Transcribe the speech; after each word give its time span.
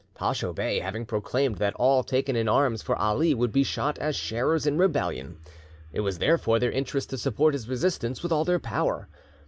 Pacho 0.15 0.51
Bey 0.51 0.79
having 0.79 1.05
proclaimed 1.05 1.57
that 1.57 1.75
all 1.75 2.03
taken 2.03 2.35
in 2.35 2.49
arms 2.49 2.81
for 2.81 2.95
Ali 2.95 3.35
would 3.35 3.51
be 3.51 3.63
shot 3.63 3.99
as 3.99 4.15
sharers 4.15 4.65
in 4.65 4.79
rebellion, 4.79 5.37
it 5.93 5.99
was 5.99 6.17
therefore 6.17 6.57
their 6.57 6.71
interest 6.71 7.11
to 7.11 7.19
support 7.19 7.53
his 7.53 7.69
resistance 7.69 8.23
with 8.23 8.31
all 8.31 8.43
their 8.43 8.57
power. 8.57 9.07